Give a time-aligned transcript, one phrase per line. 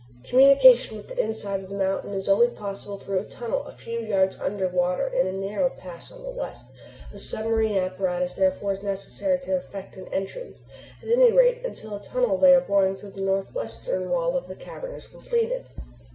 [0.27, 3.99] "Communication with the inside of the mountain is only possible through a tunnel a few
[3.99, 6.65] yards under water in a narrow pass on the west.
[7.13, 10.57] A submarine apparatus therefore is necessary to effect an entrance,
[11.03, 14.55] at any rate until a tunnel they are boring through the northwestern wall of the
[14.55, 15.67] cavern is completed.